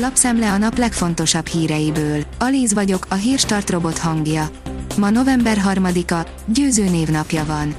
[0.00, 2.24] Lapszemle a nap legfontosabb híreiből.
[2.38, 4.50] Alíz vagyok, a hírstart robot hangja.
[4.96, 7.74] Ma november 3-a, győző névnapja van.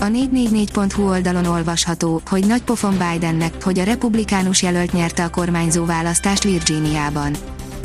[0.00, 5.84] A 444.hu oldalon olvasható, hogy nagy pofon Bidennek, hogy a republikánus jelölt nyerte a kormányzó
[5.84, 7.32] választást Virginiában.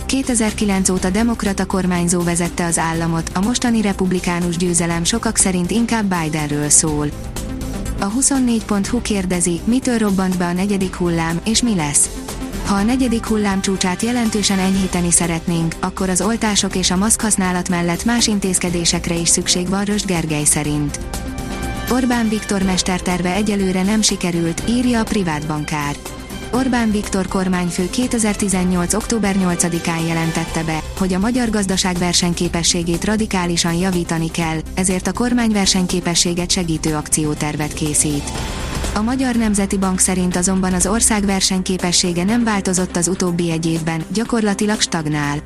[0.05, 6.69] 2009 óta demokrata kormányzó vezette az államot, a mostani republikánus győzelem sokak szerint inkább Bidenről
[6.69, 7.07] szól.
[7.99, 12.09] A 24.hu kérdezi, mitől robbant be a negyedik hullám, és mi lesz.
[12.65, 17.69] Ha a negyedik hullám csúcsát jelentősen enyhíteni szeretnénk, akkor az oltások és a maszk használat
[17.69, 20.99] mellett más intézkedésekre is szükség van Röst Gergely szerint.
[21.91, 25.95] Orbán Viktor mesterterve egyelőre nem sikerült, írja a privát bankár.
[26.51, 28.93] Orbán Viktor kormányfő 2018.
[28.93, 35.51] október 8-án jelentette be, hogy a magyar gazdaság versenyképességét radikálisan javítani kell, ezért a kormány
[35.51, 38.31] versenyképességet segítő akciótervet készít.
[38.95, 44.03] A Magyar Nemzeti Bank szerint azonban az ország versenyképessége nem változott az utóbbi egy évben,
[44.13, 45.37] gyakorlatilag stagnál.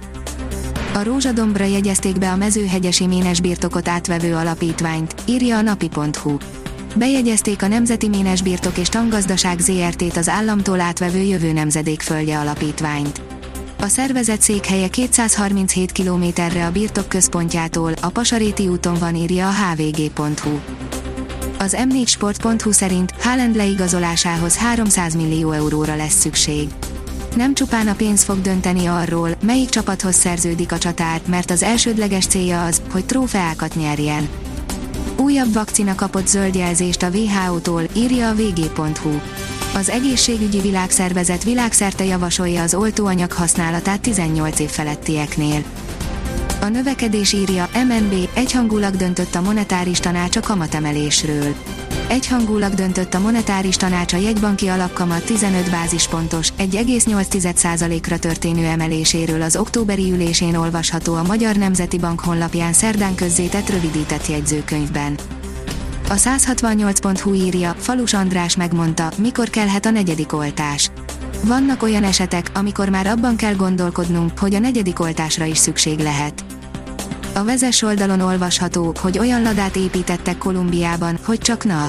[0.94, 6.38] A Rózsadombra jegyezték be a mezőhegyesi ménes birtokot átvevő alapítványt, írja a napi.hu.
[6.96, 13.22] Bejegyezték a Nemzeti Ménes Birtok és Tangazdaság ZRT-t az államtól átvevő jövő nemzedék földje alapítványt.
[13.80, 20.60] A szervezet székhelye 237 kilométerre a birtok központjától, a Pasaréti úton van írja a hvg.hu.
[21.62, 26.68] Az m4sport.hu szerint Haaland leigazolásához 300 millió euróra lesz szükség.
[27.36, 32.26] Nem csupán a pénz fog dönteni arról, melyik csapathoz szerződik a csatár, mert az elsődleges
[32.26, 34.30] célja az, hogy trófeákat nyerjen.
[35.18, 39.20] Újabb vakcina kapott zöld jelzést a WHO-tól, írja a vg.hu.
[39.76, 45.64] Az egészségügyi világszervezet világszerte javasolja az oltóanyag használatát 18 év felettieknél.
[46.62, 51.56] A növekedés írja, MNB egyhangulag döntött a monetáris tanács a kamatemelésről.
[52.08, 60.12] Egyhangulag döntött a monetáris tanács a jegybanki alapkamat 15 bázispontos, 1,8%-ra történő emeléséről az októberi
[60.12, 65.18] ülésén olvasható a Magyar Nemzeti Bank honlapján szerdán közzétett rövidített jegyzőkönyvben.
[66.10, 70.92] A 168.hu írja, Falus András megmondta, mikor kelhet a negyedik oltás.
[71.44, 76.44] Vannak olyan esetek, amikor már abban kell gondolkodnunk, hogy a negyedik oltásra is szükség lehet.
[77.34, 81.88] A vezes oldalon olvasható, hogy olyan ladát építettek Kolumbiában, hogy csak na.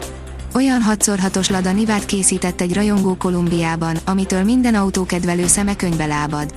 [0.55, 6.55] Olyan 6x6-os lada nivát készített egy rajongó Kolumbiában, amitől minden autókedvelő szeme könybe lábad.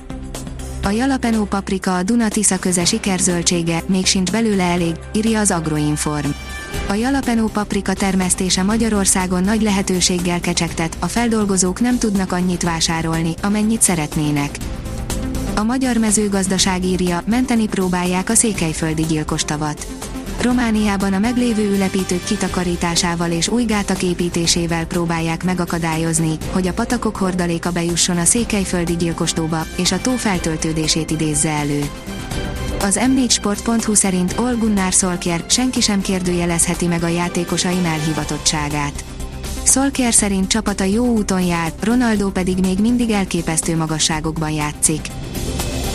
[0.82, 6.28] A jalapeno paprika a Duna-Tisza köze sikerzöldsége, még sincs belőle elég, írja az Agroinform.
[6.88, 13.82] A jalapeno paprika termesztése Magyarországon nagy lehetőséggel kecsegtet, a feldolgozók nem tudnak annyit vásárolni, amennyit
[13.82, 14.58] szeretnének.
[15.56, 19.86] A magyar mezőgazdaság írja, menteni próbálják a székelyföldi gyilkostavat.
[20.40, 27.70] Romániában a meglévő ülepítők kitakarításával és új gátak építésével próbálják megakadályozni, hogy a patakok hordaléka
[27.70, 31.90] bejusson a székelyföldi gyilkostóba, és a tó feltöltődését idézze elő.
[32.84, 39.04] Az m4sport.hu szerint Ol Gunnar Solskjaer senki sem kérdőjelezheti meg a játékosaim elhivatottságát.
[39.64, 45.06] Solskjaer szerint csapata jó úton jár, Ronaldo pedig még mindig elképesztő magasságokban játszik.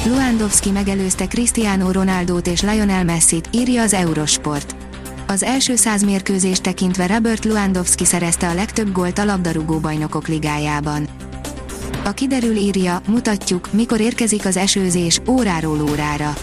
[0.06, 4.76] Luandowski megelőzte Cristiano Ronaldót és Lionel Messit, írja az Eurosport.
[5.28, 11.08] Az első száz mérkőzést tekintve Robert Luandowski szerezte a legtöbb gólt a labdarúgó bajnokok ligájában.
[12.04, 16.34] A kiderül írja, mutatjuk, mikor érkezik az esőzés, óráról órára.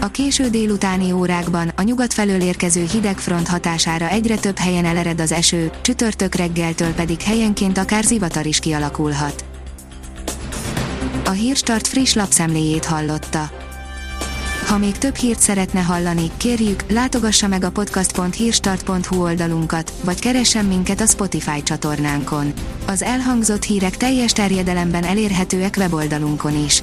[0.00, 5.20] A késő délutáni órákban, a nyugat felől érkező hideg front hatására egyre több helyen elered
[5.20, 9.44] az eső, csütörtök reggeltől pedig helyenként akár zivatar is kialakulhat.
[11.24, 13.50] A Hírstart friss lapszemléjét hallotta.
[14.66, 21.00] Ha még több hírt szeretne hallani, kérjük, látogassa meg a podcast.hírstart.hu oldalunkat, vagy keressen minket
[21.00, 22.52] a Spotify csatornánkon.
[22.86, 26.82] Az elhangzott hírek teljes terjedelemben elérhetőek weboldalunkon is.